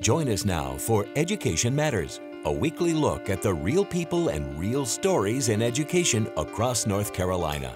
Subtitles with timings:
[0.00, 4.84] Join us now for Education Matters, a weekly look at the real people and real
[4.84, 7.74] stories in education across North Carolina.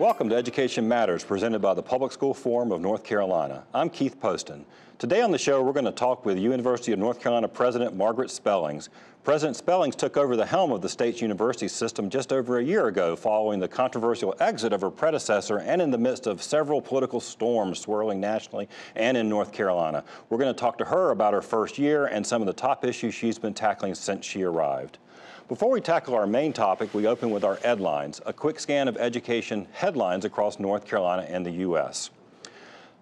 [0.00, 3.62] Welcome to Education Matters, presented by the Public School Forum of North Carolina.
[3.72, 4.66] I'm Keith Poston.
[4.98, 8.28] Today on the show, we're going to talk with University of North Carolina President Margaret
[8.28, 8.88] Spellings.
[9.22, 12.88] President Spellings took over the helm of the state's university system just over a year
[12.88, 17.20] ago following the controversial exit of her predecessor and in the midst of several political
[17.20, 20.02] storms swirling nationally and in North Carolina.
[20.28, 22.84] We're going to talk to her about her first year and some of the top
[22.84, 24.98] issues she's been tackling since she arrived.
[25.46, 28.96] Before we tackle our main topic, we open with our headlines, a quick scan of
[28.96, 32.08] education headlines across North Carolina and the U.S.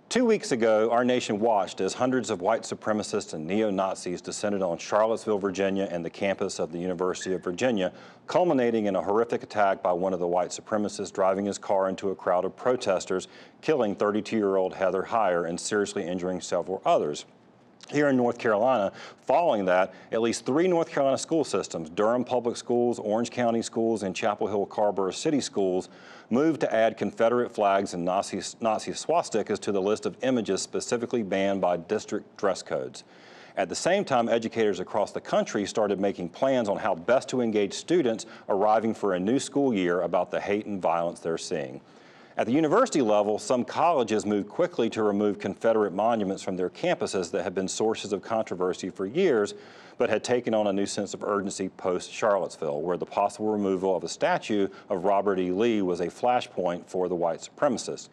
[0.08, 4.76] Two weeks ago, our nation watched as hundreds of white supremacists and neo-Nazis descended on
[4.76, 7.92] Charlottesville, Virginia and the campus of the University of Virginia,
[8.26, 12.10] culminating in a horrific attack by one of the white supremacists driving his car into
[12.10, 13.28] a crowd of protesters,
[13.60, 17.24] killing 32-year-old Heather Heyer and seriously injuring several others.
[17.92, 18.90] Here in North Carolina,
[19.26, 24.02] following that, at least three North Carolina school systems, Durham Public Schools, Orange County Schools,
[24.02, 25.90] and Chapel Hill Carrboro City Schools,
[26.30, 31.22] moved to add Confederate flags and Nazi, Nazi swastikas to the list of images specifically
[31.22, 33.04] banned by district dress codes.
[33.58, 37.42] At the same time, educators across the country started making plans on how best to
[37.42, 41.82] engage students arriving for a new school year about the hate and violence they're seeing.
[42.34, 47.30] At the university level, some colleges moved quickly to remove Confederate monuments from their campuses
[47.30, 49.52] that had been sources of controversy for years,
[49.98, 54.02] but had taken on a new sense of urgency post-Charlottesville, where the possible removal of
[54.02, 55.50] a statue of Robert E.
[55.50, 58.08] Lee was a flashpoint for the white supremacists.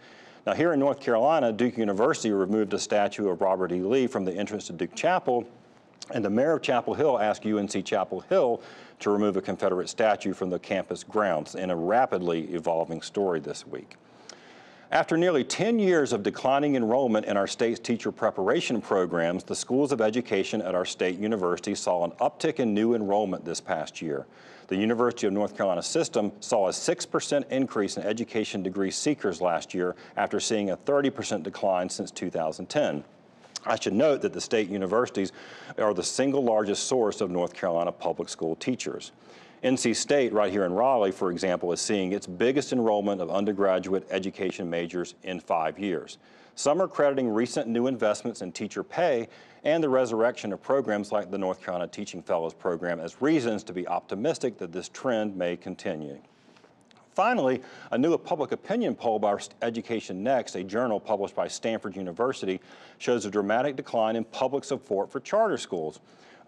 [0.45, 3.79] Now here in North Carolina, Duke University removed a statue of Robert E.
[3.79, 5.47] Lee from the entrance to Duke Chapel,
[6.11, 8.61] and the mayor of Chapel Hill asked UNC Chapel Hill
[8.99, 13.65] to remove a Confederate statue from the campus grounds in a rapidly evolving story this
[13.65, 13.95] week.
[14.91, 19.91] After nearly 10 years of declining enrollment in our state's teacher preparation programs, the schools
[19.91, 24.25] of education at our state university saw an uptick in new enrollment this past year.
[24.67, 29.75] The University of North Carolina system saw a 6% increase in education degree seekers last
[29.75, 33.03] year after seeing a 30% decline since 2010.
[33.67, 35.33] I should note that the state universities
[35.77, 39.11] are the single largest source of North Carolina public school teachers.
[39.63, 44.07] NC State, right here in Raleigh, for example, is seeing its biggest enrollment of undergraduate
[44.09, 46.17] education majors in five years.
[46.55, 49.27] Some are crediting recent new investments in teacher pay
[49.65, 53.73] and the resurrection of programs like the North Carolina Teaching Fellows Program as reasons to
[53.73, 56.19] be optimistic that this trend may continue.
[57.13, 62.61] Finally, a new public opinion poll by Education Next, a journal published by Stanford University,
[62.97, 65.99] shows a dramatic decline in public support for charter schools.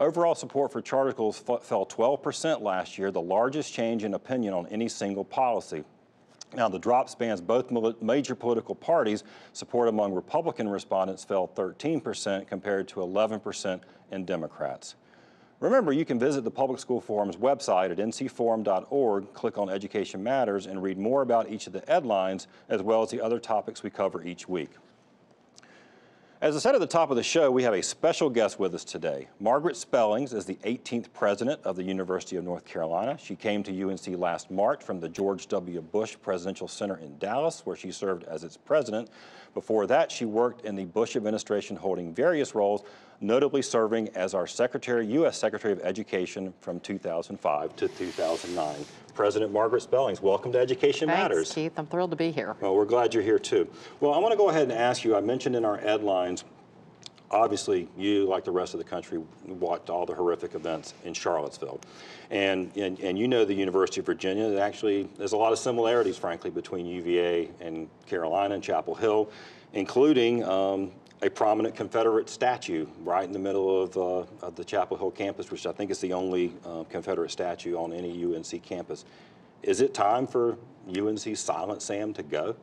[0.01, 4.65] Overall support for charter schools fell 12% last year, the largest change in opinion on
[4.71, 5.83] any single policy.
[6.55, 9.23] Now, the drop spans both major political parties.
[9.53, 14.95] Support among Republican respondents fell 13% compared to 11% in Democrats.
[15.59, 20.65] Remember, you can visit the Public School Forum's website at ncforum.org, click on Education Matters,
[20.65, 23.91] and read more about each of the headlines, as well as the other topics we
[23.91, 24.71] cover each week.
[26.41, 28.73] As I said at the top of the show, we have a special guest with
[28.73, 29.27] us today.
[29.39, 33.15] Margaret Spellings is the 18th president of the University of North Carolina.
[33.21, 35.79] She came to UNC last March from the George W.
[35.81, 39.11] Bush Presidential Center in Dallas, where she served as its president.
[39.53, 42.81] Before that, she worked in the Bush administration holding various roles,
[43.19, 45.37] notably serving as our Secretary, U.S.
[45.37, 48.75] Secretary of Education from 2005 to 2009.
[49.21, 51.53] President Margaret Spellings, welcome to Education Thanks, Matters.
[51.53, 51.73] Keith.
[51.77, 52.55] I'm thrilled to be here.
[52.59, 53.69] Well, we're glad you're here too.
[53.99, 56.43] Well, I want to go ahead and ask you, I mentioned in our headlines,
[57.29, 61.79] obviously you, like the rest of the country, watched all the horrific events in Charlottesville.
[62.31, 66.17] And, and, and you know the University of Virginia, actually, there's a lot of similarities,
[66.17, 69.29] frankly, between UVA and Carolina and Chapel Hill,
[69.73, 74.97] including um, a prominent Confederate statue right in the middle of, uh, of, the Chapel
[74.97, 79.05] Hill campus, which I think is the only uh, Confederate statue on any UNC campus.
[79.61, 82.55] Is it time for UNC Silent Sam to go?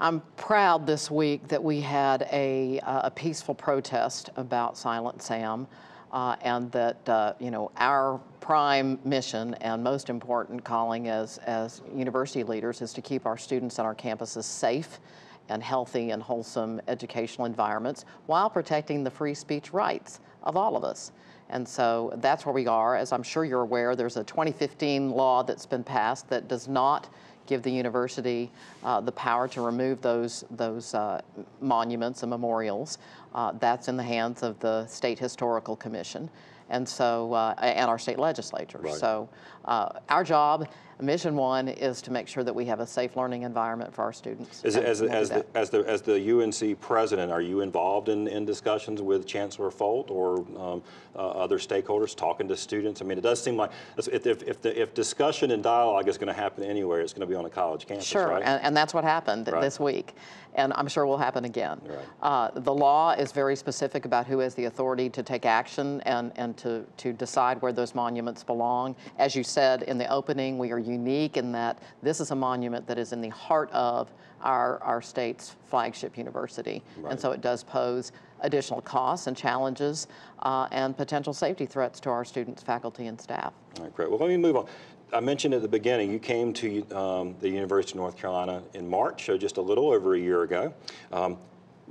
[0.00, 5.68] I'm proud this week that we had a, uh, a peaceful protest about Silent Sam.
[6.10, 11.80] Uh, and that uh, you know our prime mission and most important calling as as
[11.94, 15.00] university leaders is to keep our students and our campuses safe
[15.48, 20.84] and healthy and wholesome educational environments while protecting the free speech rights of all of
[20.84, 21.12] us.
[21.50, 22.96] And so that's where we are.
[22.96, 27.08] As I'm sure you're aware, there's a 2015 law that's been passed that does not
[27.46, 28.50] give the university
[28.84, 31.20] uh, the power to remove those, those uh,
[31.60, 32.98] monuments and memorials.
[33.34, 36.30] Uh, that's in the hands of the State Historical Commission
[36.72, 38.78] and so uh, and our state legislature.
[38.78, 38.94] Right.
[38.94, 39.28] So
[39.64, 40.68] uh, our job,
[41.00, 44.12] mission one, is to make sure that we have a safe learning environment for our
[44.12, 44.64] students.
[44.64, 48.28] As, as, we'll as, the, as, the, as the UNC president, are you involved in,
[48.28, 50.82] in discussions with Chancellor Folt or um,
[51.16, 53.02] uh, other stakeholders talking to students?
[53.02, 56.18] I mean, it does seem like if, if, if, the, if discussion and dialogue is
[56.18, 58.42] going to happen anywhere, it's going to be on a college campus, Sure, right?
[58.44, 59.60] and, and that's what happened Right.
[59.60, 60.14] this week,
[60.54, 61.80] and I'm sure will happen again.
[61.84, 61.98] Right.
[62.22, 66.32] Uh, the law is very specific about who has the authority to take action and,
[66.36, 68.94] and to, to decide where those monuments belong.
[69.18, 72.86] As you said in the opening, we are unique in that this is a monument
[72.86, 74.10] that is in the heart of
[74.40, 76.82] our, our state's flagship university.
[76.96, 77.12] Right.
[77.12, 80.08] And so it does pose additional costs and challenges
[80.40, 83.52] uh, and potential safety threats to our students, faculty, and staff.
[83.78, 84.10] All right, great.
[84.10, 84.66] Well, let me move on.
[85.12, 88.88] I mentioned at the beginning, you came to um, the University of North Carolina in
[88.88, 90.72] March, so just a little over a year ago.
[91.12, 91.36] Um,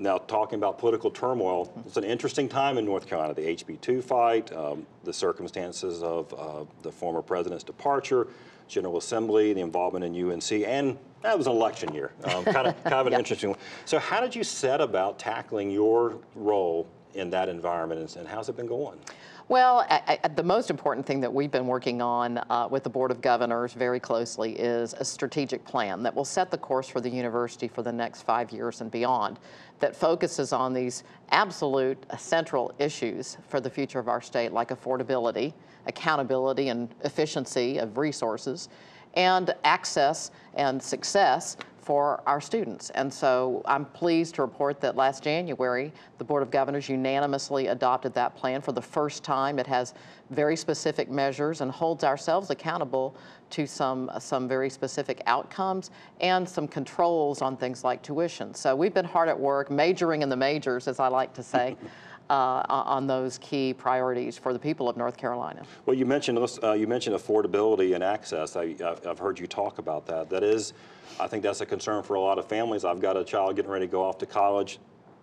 [0.02, 3.36] now, talking about political turmoil, it's an interesting time in North Carolina.
[3.36, 8.28] The HB2 fight, um, the circumstances of uh, the former president's departure,
[8.68, 12.12] General Assembly, the involvement in UNC, and that was an election year.
[12.24, 13.20] Um, kind of, kind of an Yeah.
[13.20, 13.60] interesting one.
[13.86, 18.50] So, how did you set about tackling your role in that environment, and, and how's
[18.50, 18.98] it been going?
[19.48, 22.90] Well, I, I, the most important thing that we've been working on uh, with the
[22.90, 27.02] Board of Governors very closely is a strategic plan that will set the course for
[27.02, 29.40] the university for the next five years and beyond,
[29.80, 34.70] that focuses on these absolute uh, central issues for the future of our state, like
[34.70, 35.54] affordability,
[35.88, 38.70] accountability, and efficiency of resources,
[39.16, 42.92] and access and success for our students.
[42.92, 48.14] And so I'm pleased to report that last January, the Board of Governors unanimously adopted
[48.14, 49.58] that plan for the first time.
[49.58, 49.94] It has
[50.30, 53.16] very specific measures and holds ourselves accountable
[53.52, 55.92] to some, some very specific outcomes
[56.22, 58.54] and some controls on things like tuition.
[58.54, 61.76] So we've been hard at work, majoring in the majors, as I like to say.
[62.32, 65.66] Uh, on those key priorities for the people of North Carolina.
[65.86, 68.56] Well, you mentioned uh, you mentioned affordability and access.
[68.56, 70.30] I, I've I've heard you talk about that.
[70.30, 70.72] That is,
[71.20, 72.86] I think that's a concern for a lot of families.
[72.86, 74.80] I've got a child getting ready to go off to college.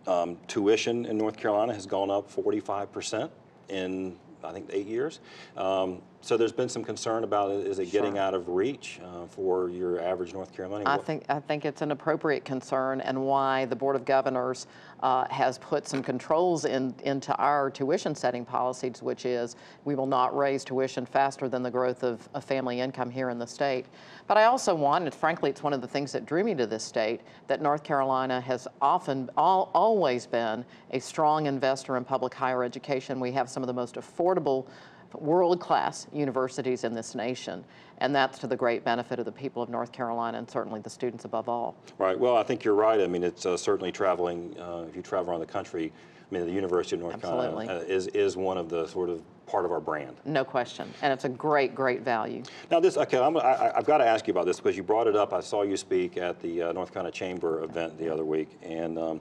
[0.06, 3.30] Um, tuition in North Carolina has gone up 45 percent
[3.70, 4.14] in
[4.44, 5.20] I think eight years.
[5.56, 7.66] Um, so there's been some concern about it.
[7.66, 10.86] Is it getting out of reach uh, for your average North Carolinian?
[10.86, 14.66] I think, I think it's an appropriate concern and why the Board of Governors
[15.00, 19.54] uh, has put some controls in, into our tuition setting policies, which is
[19.84, 23.38] we will not raise tuition faster than the growth of, of family income here in
[23.38, 23.86] the state.
[24.26, 26.82] But I also wanted, frankly, it's one of the things that drew me to this
[26.82, 32.64] state, that North Carolina has often, al- always been a strong investor in public higher
[32.64, 33.20] education.
[33.20, 34.66] We have some of the most affordable
[35.14, 37.64] world-class universities in this nation,
[37.98, 40.90] and that's to the great benefit of the people of North Carolina and certainly the
[40.90, 41.76] students above all.
[41.98, 42.18] Right.
[42.18, 43.00] Well, I think you're right.
[43.00, 44.54] I mean, it's uh, certainly traveling.
[44.58, 45.92] Uh, if you travel around the country,
[46.30, 47.66] I mean, the University of North Absolutely.
[47.66, 50.16] Carolina uh, is is one of the sort of part of our brand.
[50.26, 52.42] No question, and it's a great, great value.
[52.70, 53.18] Now, this okay.
[53.18, 55.32] I'm, I, I've got to ask you about this because you brought it up.
[55.32, 58.98] I saw you speak at the uh, North Carolina Chamber event the other week, and
[58.98, 59.20] um,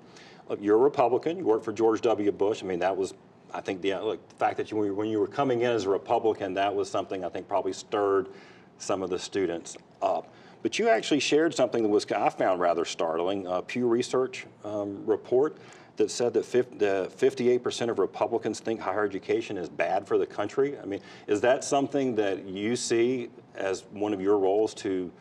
[0.59, 1.37] you're a Republican.
[1.37, 2.31] You worked for George W.
[2.31, 2.61] Bush.
[2.61, 3.13] I mean, that was.
[3.53, 5.89] I think the, look, the fact that you, when you were coming in as a
[5.89, 8.29] Republican, that was something I think probably stirred
[8.77, 10.33] some of the students up.
[10.61, 13.47] But you actually shared something that was I found rather startling.
[13.47, 15.57] A Pew Research um, report
[15.97, 20.25] that said that 50, uh, 58% of Republicans think higher education is bad for the
[20.25, 20.77] country.
[20.77, 25.11] I mean, is that something that you see as one of your roles to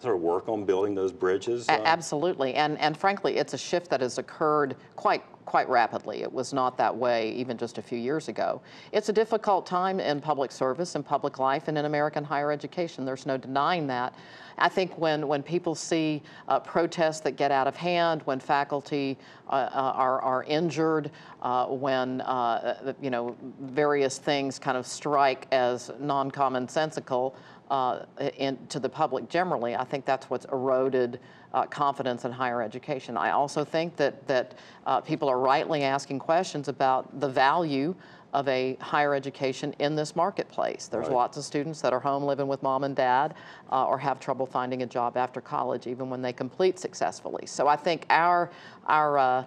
[0.00, 1.68] sort of work on building those bridges?
[1.68, 1.80] Uh?
[1.84, 6.22] Absolutely, and, and frankly, it's a shift that has occurred quite, quite rapidly.
[6.22, 8.60] It was not that way even just a few years ago.
[8.92, 13.04] It's a difficult time in public service and public life and in American higher education.
[13.04, 14.14] There's no denying that.
[14.58, 19.18] I think when, when people see uh, protests that get out of hand, when faculty
[19.48, 21.10] uh, uh, are, are injured,
[21.42, 27.34] uh, when uh, you know various things kind of strike as non-commonsensical,
[27.70, 28.04] uh,
[28.36, 31.20] in, to the public generally, I think that's what's eroded
[31.52, 33.16] uh, confidence in higher education.
[33.16, 34.54] I also think that, that
[34.86, 37.94] uh, people are rightly asking questions about the value
[38.32, 40.88] of a higher education in this marketplace.
[40.88, 41.14] There's Right.
[41.14, 43.34] lots of students that are home living with mom and dad
[43.70, 47.46] uh, or have trouble finding a job after college, even when they complete successfully.
[47.46, 48.50] So I think our,
[48.86, 49.44] our uh,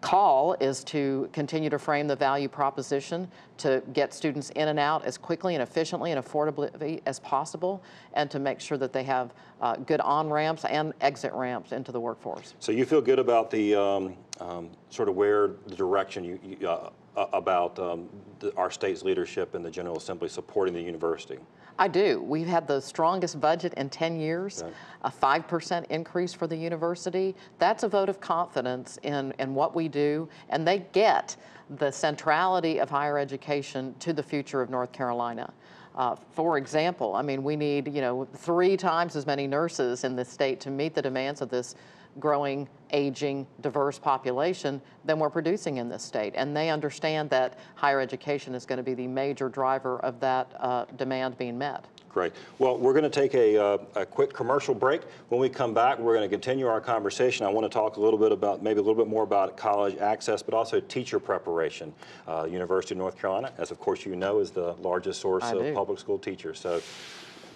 [0.00, 5.04] call is to continue to frame the value proposition to get students in and out
[5.04, 7.82] as quickly and efficiently and affordably as possible
[8.14, 11.92] and to make sure that they have uh, good on ramps and exit ramps into
[11.92, 12.54] the workforce.
[12.58, 16.68] So you feel good about the um, um, sort of where the direction you, you
[16.68, 16.90] uh,
[17.32, 18.08] about um,
[18.38, 21.38] the, our state's leadership and the General Assembly supporting the university.
[21.78, 22.20] I do.
[22.22, 24.72] We've had the strongest budget in 10 years, Right.
[25.04, 27.36] a 5% increase for the university.
[27.58, 31.36] That's a vote of confidence in, in what we do, and they get
[31.78, 35.52] the centrality of higher education to the future of North Carolina.
[35.98, 40.14] Uh, for example, I mean, we need, you know, three times as many nurses in
[40.14, 41.74] this state to meet the demands of this
[42.20, 46.34] growing, aging, diverse population than we're producing in this state.
[46.36, 50.52] And they understand that higher education is going to be the major driver of that
[50.60, 51.84] uh, demand being met.
[52.08, 52.32] Great.
[52.58, 55.02] Well, we're going to take a, uh, a, quick commercial break.
[55.28, 57.44] When we come back, we're going to continue our conversation.
[57.44, 59.96] I want to talk a little bit about, maybe a little bit more about college
[59.98, 61.92] access, but also teacher preparation.
[62.26, 65.52] Uh, University of North Carolina, as of course you know, is the largest source I
[65.52, 65.74] of do.
[65.74, 66.58] public school teachers.
[66.58, 66.80] So,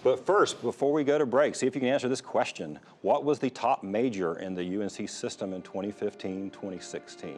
[0.03, 2.77] but first, before we go to break, see if you can answer this question.
[3.01, 7.37] What was the top major in the UNC system in 2015-2016?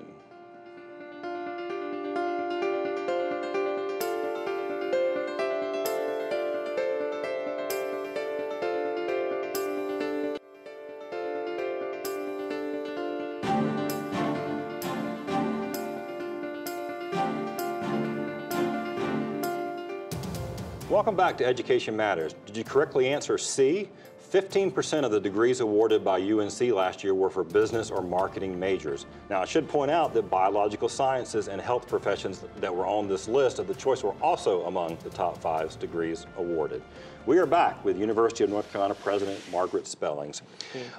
[20.96, 22.36] Welcome back to Education Matters.
[22.46, 23.90] Did you correctly answer C?
[24.32, 29.06] 15% of the degrees awarded by UNC last year were for business or marketing majors.
[29.30, 33.28] Now, I should point out that biological sciences and health professions that were on this
[33.28, 36.82] list of the choice were also among the top five degrees awarded.
[37.26, 40.44] We are back with University of North Carolina President Margaret Spellings.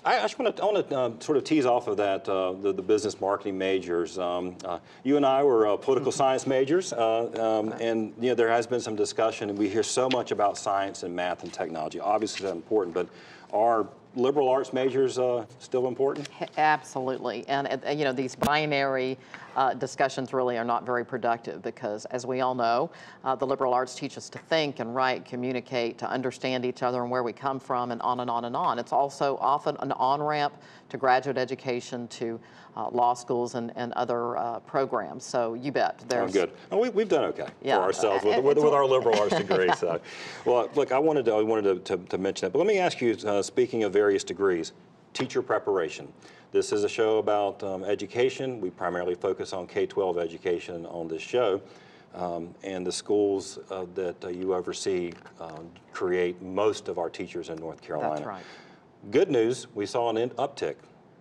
[0.04, 2.82] I, I just want to, um, sort of tease off of that, uh, the, the
[2.82, 4.18] business marketing majors.
[4.18, 8.34] Um, uh, you and I were uh, political science majors, uh, um, and you know
[8.34, 11.52] there has been some discussion, and we hear so much about science and math and
[11.52, 12.00] technology.
[12.00, 13.08] Obviously, that's important, but
[13.52, 16.28] are liberal arts majors uh, still important?
[16.56, 17.46] Absolutely.
[17.46, 19.16] And, uh, you know, these binary
[19.56, 22.90] uh, discussions really are not very productive because, as we all know,
[23.24, 27.02] uh, the liberal arts teach us to think and write, communicate, to understand each other
[27.02, 28.78] and where we come from, and on and on and on.
[28.78, 30.54] It's also often an on ramp
[30.90, 32.38] to graduate education, to
[32.76, 35.24] uh, law schools, and, and other uh, programs.
[35.24, 36.04] So you bet.
[36.06, 36.52] There's, good.
[36.70, 37.78] Oh, we, we've done okay Yeah.
[37.78, 39.72] for ourselves with, with, with our liberal arts degree.
[39.78, 40.00] So,
[40.44, 42.78] well, look, I wanted to, I wanted to, to, to mention that, but let me
[42.78, 43.16] ask you.
[43.26, 44.72] Uh, speaking of various degrees,
[45.14, 46.12] teacher preparation.
[46.56, 48.62] This is a show about um, education.
[48.62, 51.60] We primarily focus on K-12 education on this show.
[52.14, 57.50] Um, and the schools uh, that uh, you oversee um, create most of our teachers
[57.50, 58.14] in North Carolina.
[58.14, 58.44] That's right.
[59.10, 60.76] Good news, we saw an uptick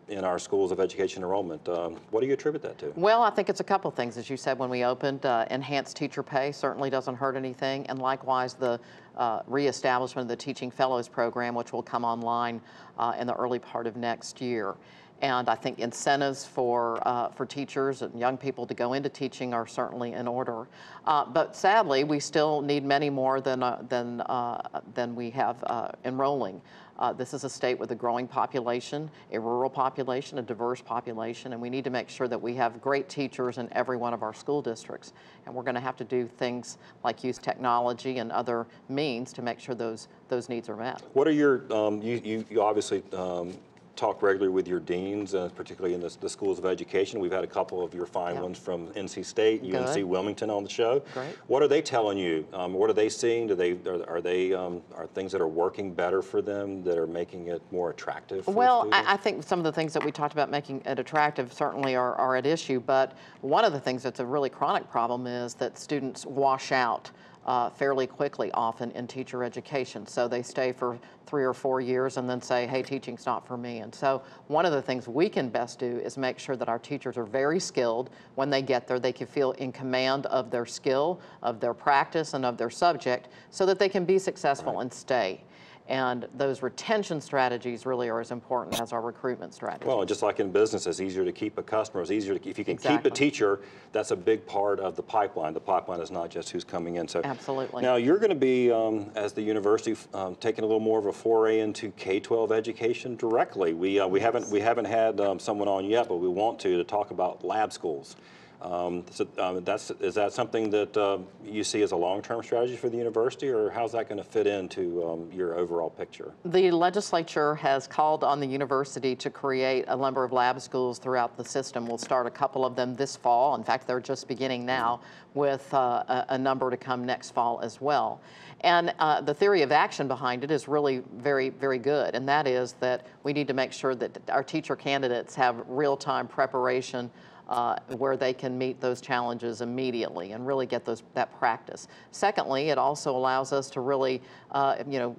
[0.08, 1.68] in our schools of education enrollment.
[1.68, 2.94] Um, what do you attribute that to?
[2.96, 4.18] Well, I think it's a couple things.
[4.18, 7.86] As you said when we opened, uh, enhanced teacher pay certainly doesn't hurt anything.
[7.88, 8.80] And likewise, the
[9.18, 12.62] uh, reestablishment of the Teaching Fellows Program, which will come online
[12.98, 14.76] uh, in the early part of next year.
[15.22, 19.54] And I think incentives for, uh, for teachers and young people to go into teaching
[19.54, 20.68] are certainly in order.
[21.06, 25.64] Uh, but sadly, we still need many more than, uh, than, uh, than we have
[25.64, 26.62] uh, enrolling.
[26.98, 31.52] Uh, this is a state with a growing population, a rural population, a diverse population,
[31.52, 34.24] and we need to make sure that we have great teachers in every one of
[34.24, 35.12] our school districts.
[35.46, 39.42] And we're going to have to do things like use technology and other means to
[39.42, 41.02] make sure those, those needs are met.
[41.14, 43.54] What are your, um, you, you, you obviously um,
[43.96, 47.20] talk regularly with your deans, uh, particularly in the, the schools of education.
[47.20, 50.70] We've had a couple of your fine ones from NC State, UNC Wilmington on the
[50.70, 51.02] show.
[51.14, 51.36] Great.
[51.48, 52.48] What are they telling you?
[52.54, 53.48] Um, what are they seeing?
[53.48, 56.98] Do they, are, are they, um, are things that are working better for them that
[56.98, 58.90] are making it more attractive for Well.
[58.92, 61.96] I, I think some of the things that we talked about making it attractive certainly
[61.96, 65.54] are, are at issue, but one of the things that's a really chronic problem is
[65.56, 67.12] that students wash out
[67.46, 70.08] uh, fairly quickly often in teacher education.
[70.08, 73.58] So they stay for three or four years and then say, hey, teaching's not for
[73.58, 73.80] me.
[73.80, 76.80] And so one of the things we can best do is make sure that our
[76.80, 78.10] teachers are very skilled.
[78.36, 82.34] When they get there, they can feel in command of their skill, of their practice,
[82.34, 85.42] and of their subject so that they can be successful and stay.
[85.88, 89.88] And those retention strategies really are as important as our recruitment strategies.
[89.88, 92.02] Well, just like in business, it's easier to keep a customer.
[92.02, 93.60] It's easier to, if you can keep a teacher,
[93.92, 95.54] that's a big part of the pipeline.
[95.54, 97.08] The pipeline is not just who's coming in.
[97.08, 97.84] So Absolutely.
[97.84, 101.06] Now you're going to be, um, as the university, um, taking a little more of
[101.06, 103.74] a foray into K-12 education directly.
[103.74, 106.78] We uh, we haven't we haven't had um, someone on yet, but we want to
[106.78, 108.16] to talk about lab schools.
[108.62, 112.76] Um, so um, that's is that something that uh, you see as a long-term strategy
[112.76, 116.34] for the university, or how's that going to fit into um, your overall picture?
[116.46, 121.38] The legislature has called on the university to create a number of lab schools throughout
[121.38, 121.86] the system.
[121.86, 123.56] We'll start a couple of them this fall.
[123.56, 125.02] In fact, they're just beginning now
[125.34, 128.22] with uh, a, a number to come next fall as well.
[128.62, 132.16] And uh, the theory of action behind it is really very, very good.
[132.16, 136.28] And that is that we need to make sure that our teacher candidates have real-time
[136.28, 137.12] preparation
[137.48, 141.88] uh, where they can meet those challenges immediately and really get those that practice.
[142.12, 144.22] Secondly, it also allows us to really,
[144.52, 145.16] uh, you know,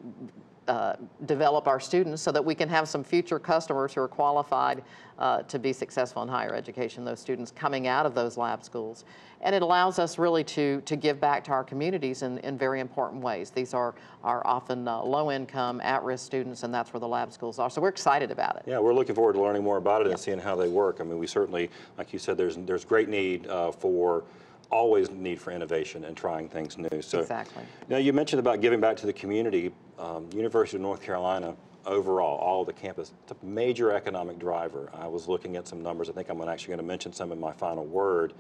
[0.69, 0.97] uh,
[1.27, 4.83] develop our students so that we can have some future customers who are qualified
[5.19, 9.05] uh, to be successful in higher education, those students coming out of those lab schools.
[9.43, 12.81] And it allows us really to, to give back to our communities in, in very
[12.81, 13.51] important ways.
[13.51, 13.95] These are,
[14.25, 17.71] are often uh, low income, at risk students, and that's where the lab schools are.
[17.71, 18.65] So we're excited about it.
[18.67, 21.01] Yeah, we're looking forward to learning more about it and seeing how they work.
[21.01, 24.25] I mean, we certainly, like you said, there's, there's great need uh, for
[24.71, 27.01] always need for innovation and trying things new.
[27.01, 27.63] So, exactly.
[27.89, 29.73] Now you mentioned about giving back to the community.
[29.99, 31.55] Um, University of North Carolina
[31.87, 34.91] overall, all the campus, it's a major economic driver.
[34.93, 36.11] I was looking at some numbers.
[36.11, 38.35] I think I'm actually going to mention some in my final word.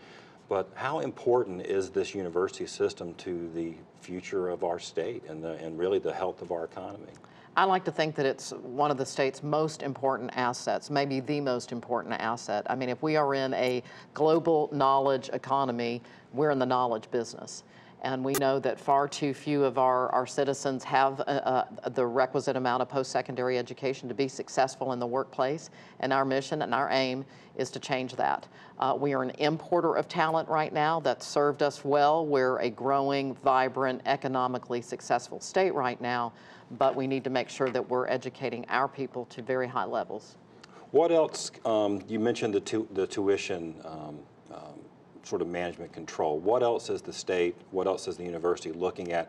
[0.49, 5.53] But how important is this university system to the future of our state and, the,
[5.55, 7.13] and really the health of our economy?
[7.57, 11.41] I like to think that it's one of the state's most important assets, maybe the
[11.41, 12.67] most important asset.
[12.69, 13.83] I mean, if we are in a
[14.13, 16.03] global knowledge economy,
[16.35, 17.65] we're in the knowledge business.
[18.03, 22.07] And we know that far too few of our, our citizens have uh, uh, the
[22.07, 25.71] requisite amount of post-secondary education to be successful in the workplace.
[26.01, 27.25] And our mission and our aim
[27.57, 28.47] is to change that.
[28.79, 32.27] Uh, we are an importer of talent right now that's served us well.
[32.27, 36.33] We're a growing, vibrant, economically successful state right now,
[36.73, 40.37] but we need to make sure that we're educating our people to very high levels.
[40.91, 44.21] What else, um, you mentioned the, tu the tuition um,
[45.27, 46.39] sort of management control.
[46.39, 49.29] What else is the state, what else is the university looking at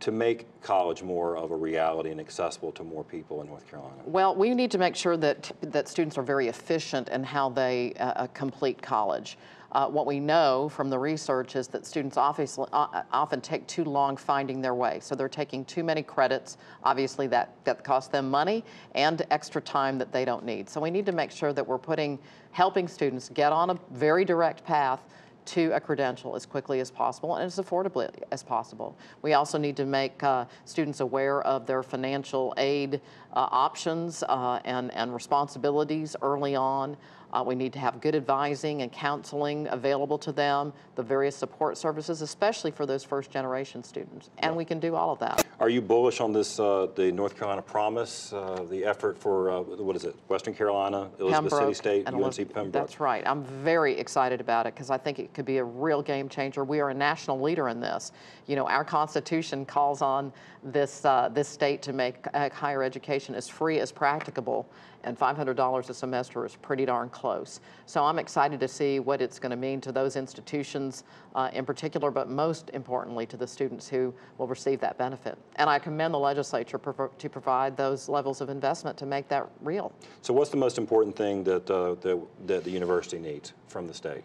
[0.00, 3.94] to make college more of a reality and accessible to more people in North Carolina?
[4.04, 7.92] Well, we need to make sure that, that students are very efficient in how they
[7.98, 9.36] uh, uh complete college.
[9.72, 13.84] Uh, what we know from the research is that students obviously, uh, often take too
[13.84, 14.98] long finding their way.
[15.00, 16.58] So they're taking too many credits.
[16.84, 20.68] Obviously, that, that costs them money and extra time that they don't need.
[20.68, 22.18] So we need to make sure that we're putting,
[22.50, 25.04] helping students get on a very direct path
[25.44, 28.96] to a credential as quickly as possible and as affordably as possible.
[29.22, 33.00] We also need to make uh, students aware of their financial aid
[33.32, 36.96] uh, options uh, and, and responsibilities early on.
[37.32, 41.78] Uh, we need to have good advising and counseling available to them, the various support
[41.78, 44.28] services, especially for those first generation students.
[44.38, 45.46] And we can do all of that.
[45.58, 49.60] Are you bullish on this, uh, the North Carolina Promise, uh, the effort for, uh,
[49.60, 52.72] what is it, Western Carolina, Elizabeth Pembroke City State, and UNC Pembroke?
[52.72, 53.26] That's right.
[53.26, 56.64] I'm very excited about it because I think it could be a real game changer.
[56.64, 58.12] We are a national leader in this.
[58.46, 63.48] You know, our Constitution calls on this, uh, this state to make higher education as
[63.48, 64.68] free as practicable
[65.04, 67.60] and $500 a semester is pretty darn close.
[67.86, 71.64] So I'm excited to see what it's going to mean to those institutions uh, in
[71.64, 75.38] particular, but most importantly to the students who will receive that benefit.
[75.56, 76.78] And I commend the legislature
[77.18, 79.92] to provide those levels of investment to make that real.
[80.20, 83.94] So what's the most important thing that, uh, that, that the university needs from the
[83.94, 84.24] state?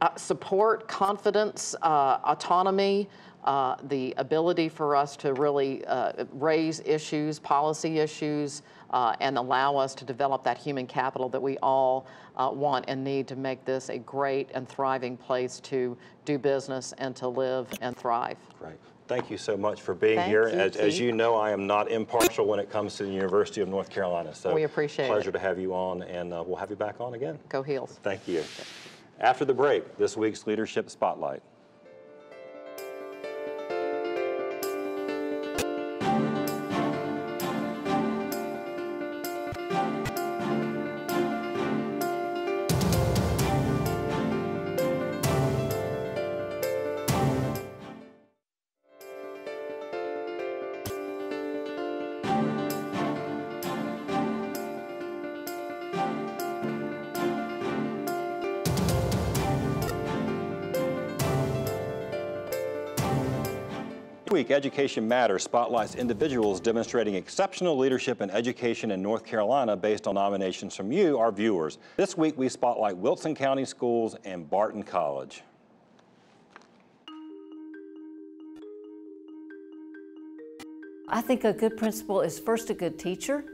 [0.00, 3.08] Uh, support, confidence, uh, autonomy,
[3.44, 9.76] uh, the ability for us to really uh, raise issues, policy issues, uh, and allow
[9.76, 12.06] us to develop that human capital that we all
[12.36, 16.94] uh, want and need to make this a great and thriving place to do business
[16.98, 18.38] and to live and thrive.
[18.60, 18.76] Great.
[19.08, 20.48] Thank you so much for being Thank here.
[20.48, 23.62] You, as, as, you know, I am not impartial when it comes to the University
[23.62, 24.34] of North Carolina.
[24.34, 25.32] So we appreciate pleasure it.
[25.32, 27.38] Pleasure to have you on, and uh, we'll have you back on again.
[27.48, 27.98] Go Heels.
[28.02, 28.44] Thank you.
[29.20, 31.42] After the break, this week's Leadership Spotlight.
[64.38, 70.14] Week, Education Matters spotlights individuals demonstrating exceptional leadership in education in North Carolina based on
[70.14, 71.78] nominations from you, our viewers.
[71.96, 75.42] This week, we spotlight Wilson County Schools and Barton College.
[81.08, 83.44] I think a good principal is first a good teacher,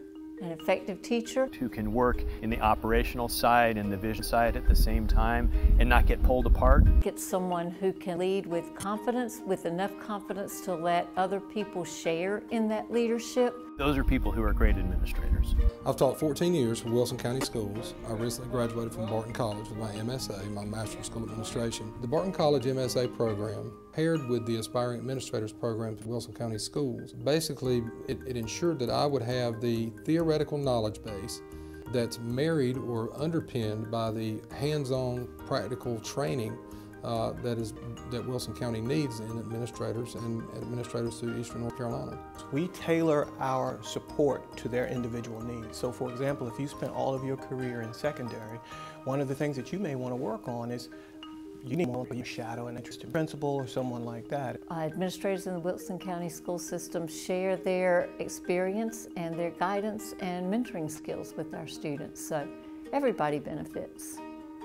[0.40, 1.48] an effective teacher.
[1.58, 5.50] Who can work in the operational side and the vision side at the same time
[5.78, 7.00] and not get pulled apart.
[7.00, 12.42] Get someone who can lead with confidence, with enough confidence to let other people share
[12.50, 13.54] in that leadership.
[13.76, 15.56] Those are people who are great administrators.
[15.84, 17.94] I've taught 14 years for Wilson County Schools.
[18.08, 21.92] I recently graduated from Barton College with my MSA, my Master's of School Administration.
[22.00, 27.12] The Barton College MSA program, paired with the Aspiring Administrators program at Wilson County Schools,
[27.12, 31.40] basically it, it ensured that I would have the theoretical knowledge base
[31.92, 36.58] that's married or underpinned by the hands-on practical training
[37.04, 37.74] uh, that is
[38.10, 42.18] that Wilson County needs in administrators and administrators through Eastern North Carolina.
[42.50, 45.76] We tailor our support to their individual needs.
[45.76, 48.58] So for example, if you spent all of your career in secondary,
[49.04, 50.88] one of the things that you may want to work on is
[51.64, 54.60] you need more you shadow an interested principal or someone like that.
[54.70, 60.52] Uh, administrators in the Wilson County school system share their experience and their guidance and
[60.52, 62.46] mentoring skills with our students, so
[62.92, 64.18] everybody benefits.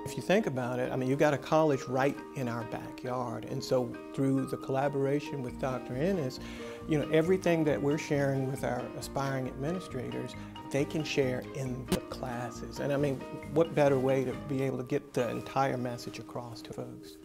[0.05, 3.45] If you think about it, I mean, you've got a college right in our backyard.
[3.45, 5.95] And so through the collaboration with Dr.
[5.95, 6.39] Ennis,
[6.87, 10.35] you know, everything that we're sharing with our aspiring administrators,
[10.71, 12.79] they can share in the classes.
[12.79, 13.15] And I mean,
[13.53, 17.17] what better way to be able to get the entire message across to folks?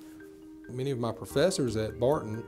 [0.70, 2.42] Many of my professors at Barton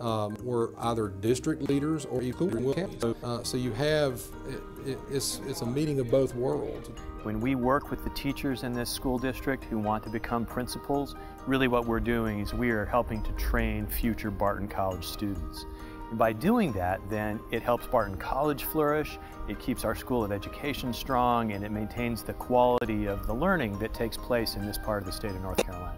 [0.00, 2.74] um, were either district leaders or equal.
[3.22, 6.90] Uh, so you have, it, it, it's, it's a meeting of both worlds.
[7.22, 11.14] When we work with the teachers in this school district who want to become principals,
[11.46, 15.66] really what we're doing is we are helping to train future Barton College students.
[16.12, 20.30] And by doing that, then it helps Barton College flourish, it keeps our School of
[20.30, 24.76] Education strong, and it maintains the quality of the learning that takes place in this
[24.76, 25.96] part of the state of North Carolina.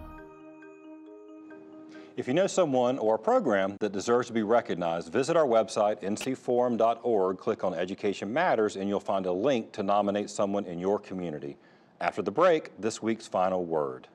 [2.17, 6.01] If you know someone or a program that deserves to be recognized, visit our website,
[6.03, 11.01] ncforum.org, click on Education Matters, and you'll find a link to nominate someone in your
[11.01, 11.57] community.
[12.01, 14.07] After the break, this week's final word.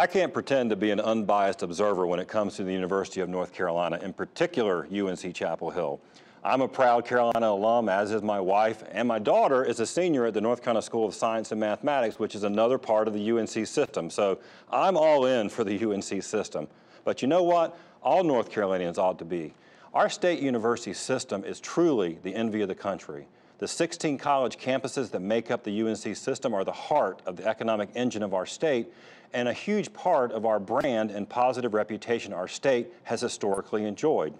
[0.00, 3.28] I can't pretend to be an unbiased observer when it comes to the University of
[3.28, 5.98] North Carolina, in particular UNC Chapel Hill.
[6.44, 10.26] I'm a proud Carolina alum, as is my wife, and my daughter is a senior
[10.26, 13.30] at the North Carolina School of Science and Mathematics, which is another part of the
[13.32, 14.08] UNC system.
[14.08, 14.38] So
[14.70, 16.68] I'm all in for the UNC system.
[17.02, 17.76] But you know what?
[18.00, 19.52] All North Carolinians ought to be.
[19.94, 23.26] Our state university system is truly the envy of the country.
[23.58, 27.46] The 16 college campuses that make up the UNC system are the heart of the
[27.46, 28.86] economic engine of our state
[29.32, 34.32] and a huge part of our brand and positive reputation our state has historically enjoyed.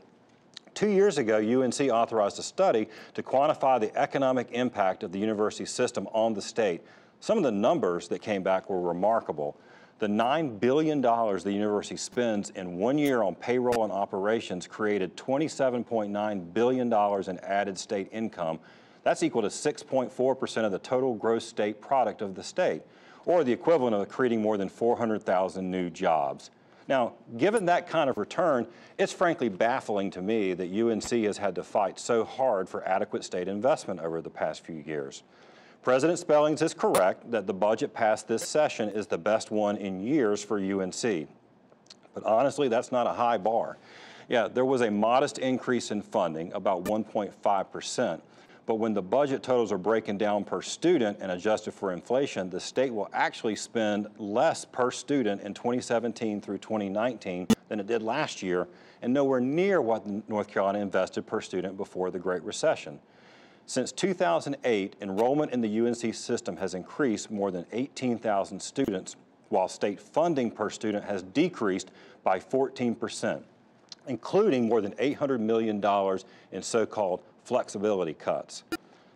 [0.75, 5.67] Two years ago, UNC authorized a study to quantify the economic impact of the university
[5.67, 6.81] system on the state.
[7.19, 9.57] Some of the numbers that came back were remarkable.
[9.99, 16.55] The $9 billion the university spends in one year on payroll and operations created $27.9
[16.55, 18.61] billion in added state income,
[19.09, 22.83] that's equal to 6.4% of the total gross state product of the state,
[23.25, 26.51] or the equivalent of creating more than 400,000 new jobs.
[26.88, 28.66] Now, given that kind of return,
[28.99, 33.25] it's frankly baffling to me that UNC has had to fight so hard for adequate
[33.25, 35.23] state investment over the past few years.
[35.83, 40.03] President Spellings is correct that the budget passed this session is the best one in
[40.03, 41.29] years for UNC.
[42.12, 43.79] But honestly, that's not a high bar.
[44.29, 48.23] Yeah, there was a modest increase in funding, about 1.5 percent,
[48.69, 52.61] but when the budget totals are broken down per student and adjusted for inflation, the
[52.61, 58.43] state will actually spend less per student in 2017 through 2019 than it did last
[58.43, 58.69] year,
[59.01, 63.01] and nowhere near what North Carolina invested per student before the Great Recession.
[63.65, 69.17] Since 2008, enrollment in the UNC system has increased more than 18,000 students,
[69.49, 71.91] while state funding per student has decreased
[72.23, 73.47] by 14 percent
[74.09, 75.85] including more than $800 million
[76.51, 78.65] in so-called flexibility cuts.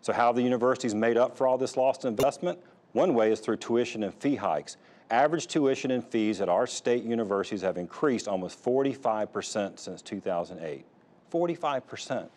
[0.00, 2.58] So how have the universities made up for all this lost investment?
[2.92, 4.78] One way is through tuition and fee hikes.
[5.10, 10.84] Average tuition and fees at our state universities have increased almost 45% since 2008.
[11.30, 12.28] 45%.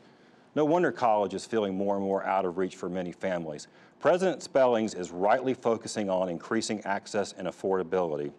[0.53, 3.69] No wonder college is feeling more and more out of reach for many families.
[4.01, 8.31] President Spellings is rightly focusing on increasing access and affordability.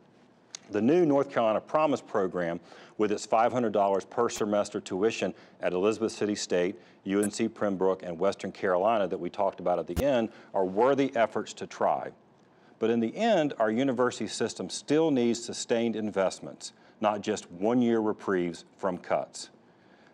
[0.71, 2.61] The new North Carolina Promise program,
[2.99, 6.77] with its $500 per semester tuition at Elizabeth City State,
[7.07, 11.53] UNC Pembroke, and Western Carolina that we talked about at the end, are worthy efforts
[11.55, 12.11] to try.
[12.79, 18.65] But in the end, our university system still needs sustained investments, not just one-year reprieves
[18.77, 19.51] from cuts.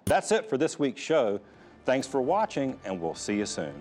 [0.05, 1.41] That's it for this week's show.
[1.85, 3.75] Thanks for watching, and we'll see you soon.